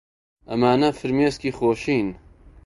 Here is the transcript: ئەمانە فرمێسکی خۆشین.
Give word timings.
ئەمانە 0.51 0.89
فرمێسکی 0.99 1.51
خۆشین. 1.57 2.07